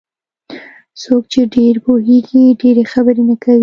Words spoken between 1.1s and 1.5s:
چې